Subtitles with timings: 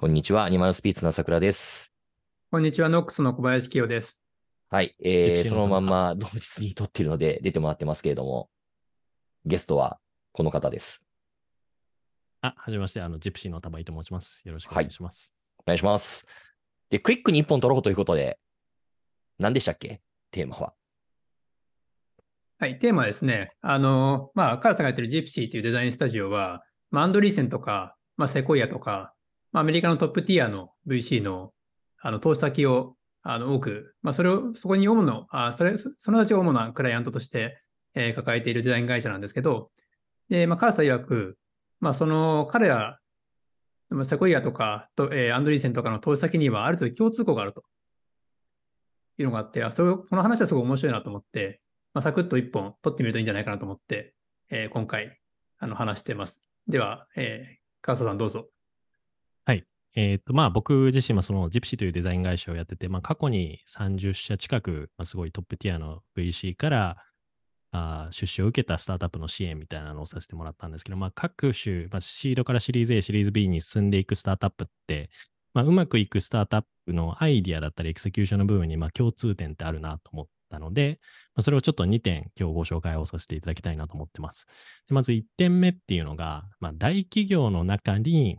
[0.00, 1.92] こんにちは、アニマルスピリッツの桜です。
[2.50, 4.18] こんにちは、ノックスの小林清です。
[4.70, 8.48] はい、エえー、そのまんま同日に撮っているので出てもらってますけれども、
[9.44, 9.98] ゲストは
[10.32, 11.06] この方です。
[12.40, 14.40] あ、はじめまして、あの、ジプシーの玉井と申します。
[14.46, 15.34] よろしくお願いします。
[15.58, 16.26] お願いします。
[16.88, 18.38] で、クイックに一本撮ろうということで、
[19.38, 20.00] 何でしたっけ？
[20.30, 20.72] テーマは。
[22.58, 29.12] はい、テーマはですね、あの、まあ、カラさんがやってるジプシーというデザインスタジオは、まあ、アンドリーセンとか、まあ、セコイアとか、
[29.52, 31.52] まあ、アメリカのトップティアの VC の、
[32.00, 37.62] あの、投資先を、あの、多く、まあ、それを、そこに主の、あそれ、その人たちを主なクライアントとして、
[37.94, 39.70] えー抱えているデザイン会社なんですけど、
[40.28, 41.36] で、まあ、カラさん曰く、
[41.80, 43.00] まあ、その、彼ら、
[43.90, 47.64] まあセコイアとかと、えーアンドリーセンとかの投資先にはある程度共通項があると
[49.18, 51.60] いうのがあって、あそれこの話はすごい面白いなと思って、
[51.92, 54.14] まあ、サクッと一本取ってみるといいんじゃないかなと思って、
[54.50, 55.18] えー今回
[55.58, 56.40] あの話してます。
[56.68, 58.48] では、えー、川佐さんどうぞ。
[59.44, 66.96] はいえっ、と、まあ、僕自身もそのジプシーというデザイン会社をやってて、まあ、過去に30社近く、まあ、すごい top tier の VC から、
[67.72, 75.10] あ出資を受けたスタートアップの支援みたいなのをさせてもらったんですけど、まあ、各種、まあ、シードからシリーズ A、シリーズ B に進んでいくスタートアップって、
[75.54, 80.98] まあ、うまくいくスタートアップのアイディアだったり execution の部分にまあ共通点ってあるなと思ったので、
[81.34, 84.46] まあ、それをちょっと2点今日ご紹介をさせていただきたいなと思ってます。
[84.88, 88.38] でまず1点目っていうのが、まあ、大企業の中に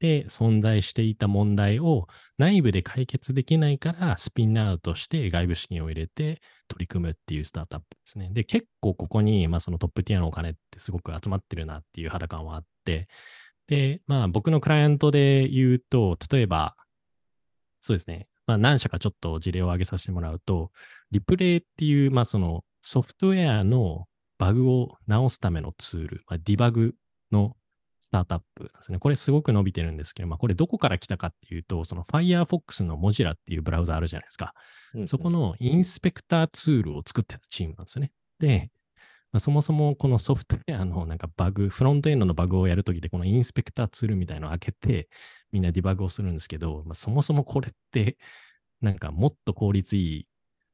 [0.00, 8.30] で存在していた問題を内部で解決できないからスピンアウトして外部資金を入れて取り組むっていうスタートアップですね。
[8.32, 13.08] で、結構ここに、まあ、そのトップティアのお金ってすごく集まってるなっていう肌感はあって、
[13.66, 16.76] で、まあ僕のクライアントで言うと、例えば、
[17.80, 20.72] そうですね、まあ何社かちょっと事例を挙げさせてもらうと、
[21.10, 24.06] リプレイっていう、まあそのソフトウェアの
[24.38, 26.94] バグを直すためのツール、まあ、ディバグ
[27.30, 27.56] の
[28.10, 28.98] スタートアップですね。
[28.98, 34.52] これすごく伸びてるんですけど、まあこれどこから来たかっていうと、その Firefox の Mozilla っていうブラウザあるじゃないですか。
[35.06, 38.10] そこのインスペクターツールを作ってたチームなんですよね。
[38.40, 38.70] で、
[39.32, 45.08] まあ、そもそもこのソフトウェアのなんかバグ、フロントエンドのバグをやるときで、このインスペクターツールみたいのを開けて、
[45.52, 48.18] みんなディバグをするんですけど、まあ、そもそもこれって、
[48.80, 50.26] なんかもっと効率いい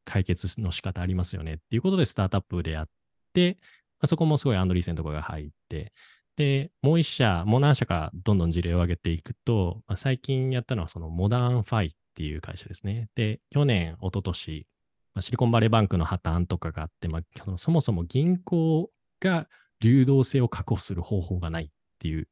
[0.07, 2.89] 解決の仕方ありますよねっていうことでスタートアップでやっ
[3.35, 5.93] て、まあ、そこもすごいアンドリーセンとかが入って、
[6.37, 13.09] で、もう一社、もう何社かどんどん事例を上げていくと、まあ、最近やったのはそのモダンファイっていう会社ですね。
[13.15, 14.67] で、去年、一昨年
[15.17, 19.49] まあ、シリコンバレーバンクの破綻とかがあって、まあ、そのそもそも銀行が
[19.81, 22.29] 流動性を確保する方法がないっていう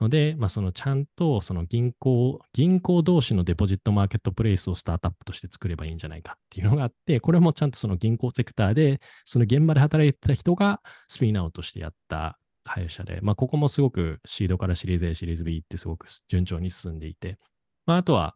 [0.00, 17.38] ので、まあ、そのちゃんとその銀行、銀行同士のデポジットマーケットプレイスをスタートアップとして作ればいいんじゃないかっていうのがあって、これもちゃんとその銀行セクターで、その現場で働いてた人がスピンアウトしてやった会社で、まあ、ここもすごくシードからシリーズ A、シリーズ B ってすごく順調に進んでいて、
[17.86, 18.34] まあ、あとは、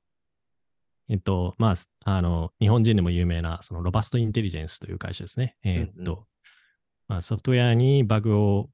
[1.08, 1.74] えっと、まあ、
[2.04, 5.56] あの、日本人でも有名な、そのロバストインテリジェンスという会社ですね。
[5.64, 6.26] えっと、
[7.08, 8.70] まあ、ソフトウェアにバグを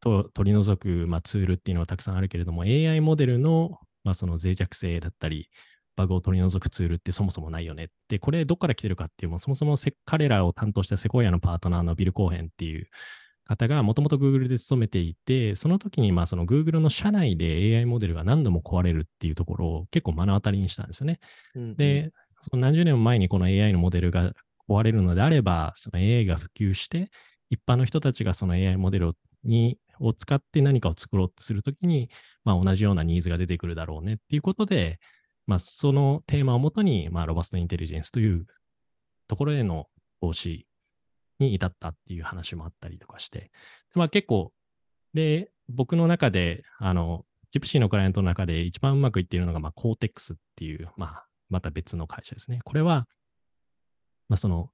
[0.00, 5.48] と取り除く、まあ、ツールっていうのはたくさんあるけれども、AI モデルの、まあ、その脆弱性だったり、
[5.96, 7.90] バグを取り除くツールってそもそもないよね。
[8.08, 12.88] で、これどっから来てるかっていう、もそもそもせ彼らを担当したセコイアのパートナーのビル・コーヘンっていう
[13.48, 21.18] 方がもともと Google で勤めていて、その時にまあその Google の社内で AI モデルが何度も壊れるっていうところを結構目の当たりにしたんですよね。
[21.56, 24.32] うんで、その何十年も前にこの AI のモデルが
[24.68, 27.10] 壊れるのであれば、その AI が普及して、
[27.50, 29.14] 一般の人たちがその AI モデル
[29.44, 32.10] にを使って何かを作ろうとするときに、
[32.44, 35.00] まあ、同じようなニーズが出てくるだろうねっていうことで、
[35.46, 38.46] まあ、そのテーマをもとに、まあ、ロバストインテリジェンスという
[39.26, 39.86] ところへの
[40.20, 40.66] 投資
[41.38, 43.50] に至ったっていう話もあったりとかして、
[43.94, 44.52] まあ、結構、
[45.14, 52.60] で、僕の中で、あの、ジプシーのクライアントの中で一番うまくいっているのが、まあ、コーテックスっていう、まあ、また別の会社ですね。
[52.64, 53.06] これは、
[54.28, 54.70] まあ、その、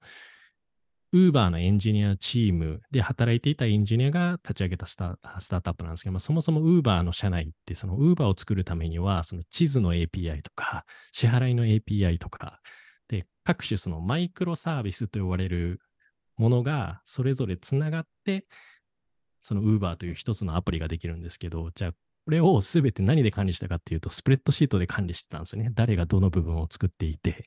[1.12, 12.60] ウーバーのエンジニアチームで働いていたエンジニアが立ち上げたスタスタートアップなんですけど、まあ、そもそもウーバーの社内って、そのウーバーを作るためには、その地図の API とか、支払いの API とか、
[13.06, 15.81] で、各種そのマイクロサービスと呼ばれる
[16.36, 18.46] ものがそれぞれつながって、
[19.40, 21.92] その Uber という一つのアプリができるんですけど、じゃあ、
[22.25, 25.70] これをすべて何で管理したかっていうと、スプレッドシートで管理してたんですよね。
[25.75, 27.44] 誰がどの部分を作っていて、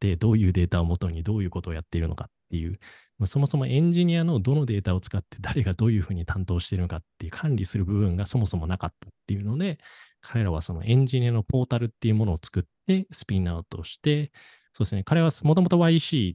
[0.00, 2.78] で、どういうデータをもとにどういうことをやっているのかっていう、
[3.18, 9.78] まあ、そもそもエンジニアのどのデータを使って誰がどういうふうに担当しているのかっていう管理する部分がそもそもなかったっていうので、
[10.20, 14.30] 彼らはそのエンジニアのポータルっていうものを作ってスピンアウトして、
[14.72, 16.34] そうですね、彼はもともと YC、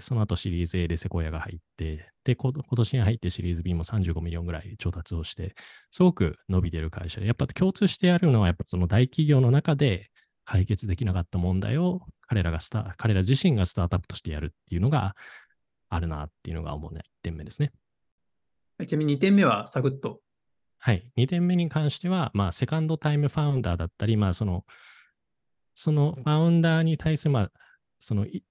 [0.00, 5.54] その後シリーズ A でセコイアが入って、で、こ今年に入ってシリーズ B も35 million ぐらい調達をして、
[5.90, 10.10] すごく伸びてる会社で、やっぱ共通してやるのは、やっぱその大企業の中で
[10.44, 15.16] 解決できなかった問題を彼らがスタ、彼ら自身がスタートアップとしてやるっていうのが
[15.88, 17.72] あるなっていうのが主な1点目ですね。
[18.86, 20.20] ちなみに2点目はサクッと。
[20.78, 21.10] はい。
[21.16, 24.64] 2点目に関しては、まあ、セカンドタイムファウンダーだったり、まあ、その、
[25.74, 27.50] そのファウンダーに対する、まあ、
[27.98, 28.44] そのい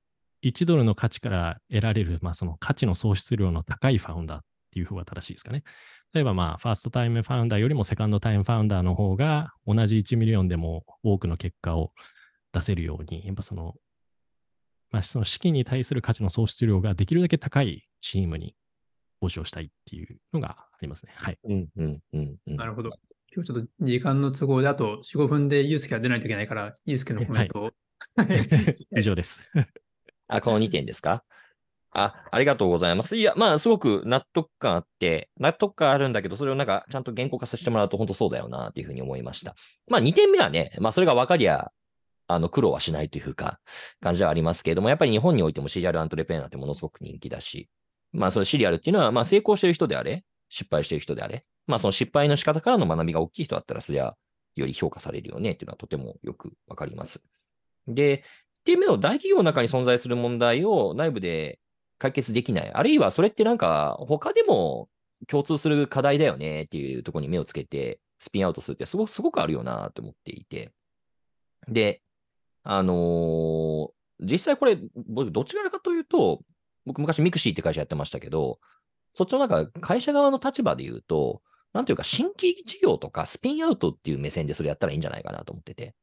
[0.43, 4.41] 1ドルの価値から得られる、まあ、その価値の創出量の高いファウンダーっ
[4.71, 5.63] ていう方が正しいですかね。
[6.13, 11.91] 例えば、まあ、ファーストタイムファウンダーよりも second-time founder の方が同じ1ミリオンでも多くの結果を
[12.51, 13.75] 出せるように、やっぱその、
[14.91, 18.55] まあ、その資金に対する価値の創出量ができるだけ高いチームに
[19.21, 21.13] 募集をしたいっていうのがありますね。
[21.15, 21.37] はい。
[21.45, 22.55] うんうんうんうん。
[22.57, 22.91] なるほど。
[23.35, 27.71] 今日ちょっと時間の都合であと4、5分でユースケが出ないといけないから、ユースケのコメントを。
[28.95, 29.49] 以上です。
[30.37, 31.23] あ、この2点ですか？
[31.91, 33.17] あ、ありがとうございます。
[33.17, 39.53] いや、まあ、すごく納得感あって、納得感あるんだけど、それをなんか、ちゃんと原稿化させてもらうと、本当そうだよな、っていうふうに思いました。
[39.87, 41.71] まあ、2点目はね、まあ、それが分かりゃ、
[42.27, 43.59] あの、苦労はしないというか、
[44.01, 47.69] 感じではありますけれども、やっぱり日本においてもシリアルアントレプレーナーってものすごく人気だし、
[48.11, 54.15] まあ、そのシリアルっていうのは、まあ、成功してる人であれ、失敗してる人であれ、まあ、その失敗の仕方からの学びが大きい人だったら、そりゃ、
[54.55, 57.21] より評価されるよね、っていうのはとてもよくわかります。
[57.87, 58.23] で、
[58.63, 61.59] っていう目の大企業の中に存在する問題を内部で
[61.99, 62.71] 解決できない。
[62.73, 64.89] あるいはそれってなんか他でも
[65.27, 70.71] 共通する課題だよねっていうところに目をつけてスピンアウトするってすごくすごくあるよなと思っていて。
[71.67, 72.01] で、
[72.63, 73.89] あのー
[74.19, 74.77] 実際これ、
[75.07, 76.41] 僕どちらかというと、
[76.85, 78.59] 僕昔ミクシーって会社やってましたけど、
[79.13, 81.41] そっちのなんか会社側の立場で言うと、
[81.73, 85.95] なんていうか新規事業とかスピンアウトっていう目線でそれやったらいいんじゃないかなと思ってて。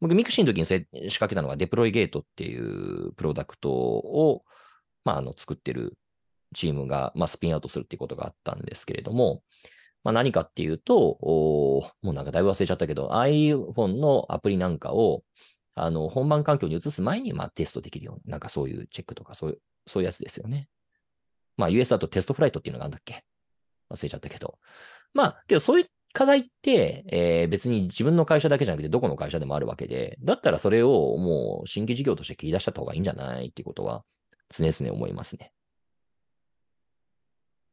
[0.00, 4.44] 僕、ミクシーの時に仕掛けたのがデプロイゲートっていうプロダクトを、
[5.04, 5.98] まあ、あの、作ってる
[6.54, 9.42] チームが、まあ、スピンアウトするっていうことがあったんですけれども、
[10.04, 15.24] まあ、何かっていうと、もうなんかだいぶ忘れちゃったけど、iPhone のアプリなんかを、
[15.74, 20.68] あの、本番環境に移す前に、まあ、テストできるような、なんかそういうチェックとか、そういう、そういうやつですよね。
[21.56, 23.24] まあ、US だとテストフライトっていうのがあるんだっけ？
[23.90, 24.58] 忘れちゃったけど。
[25.12, 34.02] まあ、けどそういう課題って、えー別に自分の会社だけじゃなくて、どこの会社でもあるわけで、だったらそれをもう新規事業として切り出しちゃった方がいいんじゃないっていうことは、
[34.50, 35.52] 常々思いますね。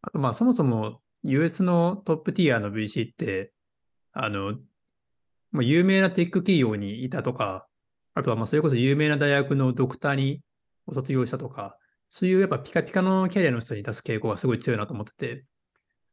[0.03, 3.51] あと、まあ、そもそも US のトップティアの VC って、
[4.13, 4.53] あの、
[5.51, 7.65] もう有名なテック企業にいたとか、
[8.13, 10.43] あとはまあそれこそ有名な大学のドクターに
[10.93, 11.79] 卒業したとか、
[12.11, 15.45] そういうやっぱピカピカのキャリアの人に出す傾向がすごい強いなと思ってて、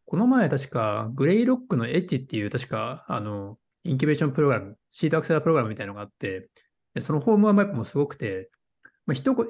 [0.06, 6.48] この前確かグレイロックのエッジっていう確かあのインキュベーションプログラム、シードアクセラレータープログラムみたいなのがあって、
[6.94, 8.50] でそのフォームはやっぱもうすごくて、
[9.06, 9.46] まあ、一言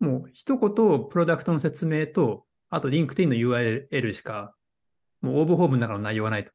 [0.00, 0.70] もう一言
[1.08, 4.54] プロダクトの説明と、あとリンクトインの URL しか、
[5.20, 6.52] もう応募フォームの中の内容がないと。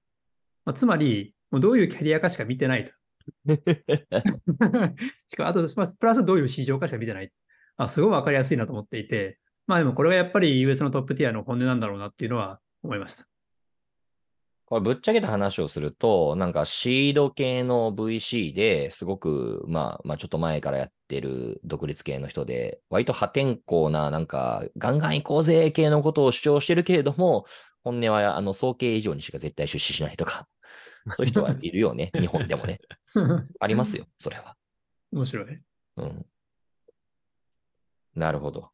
[0.66, 2.92] まあ、つまり、もうどういうキャリアかしか見てないと。
[5.28, 7.32] しかも、あと、まあプラスどういう市場かしか見てない。
[7.78, 13.26] あすごいわかりやすいなと思っていて、まあでもこれがやっぱり US のトップティアの本音なんだろうなっていうのは思いました。
[14.70, 27.46] これぶっちゃけた話をすると、なんかシード系の VC ですごく、まあ、まあちょっと前からやってる独立系の人で、割と破天荒な、なんかガンガン行こうぜ系のことを主張してるけれども、
[27.84, 30.48] 本音はあの総計以上にしか絶対出資しないとか、
[31.18, 32.80] そういう人はいるよね、 日本でもね。
[33.60, 34.56] ありますよ、それは。
[35.12, 35.62] 面白い。
[35.98, 36.26] うん。
[38.14, 38.70] なるほど。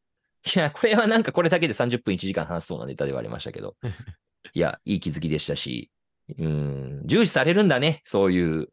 [0.56, 3.76] いや、これはなんかこれだけで30分1時間話しそうなネタではありましたけど。
[4.54, 5.92] いや、いい気づきでしたし、
[6.38, 8.64] うん、重視されるんだね、そういう。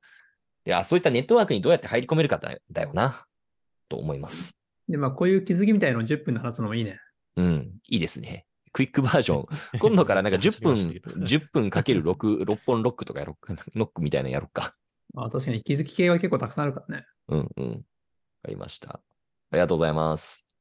[0.64, 3.26] いや、そういったネットワークにどうやって入り込めるかだだよな、
[3.88, 4.56] と思います。
[4.88, 7.00] で、まあこういう気づきみたいのを10分で話すのもいいね。
[7.36, 8.46] うん、いいですね。
[8.72, 9.78] クイックバージョン。
[9.78, 13.54] 今度からなんか 10分、めっちゃ走りま10分かける6、 6本ロックとかやろうか。
[13.74, 14.74] ロックみたいなのやろうか。
[15.14, 17.06] まあ確かに気づき系が結構たくさんあるからね。
[17.28, 17.70] うんうん。
[17.70, 17.82] わか
[18.48, 18.90] りました。
[18.90, 19.00] あ
[19.52, 20.51] りがとうございます。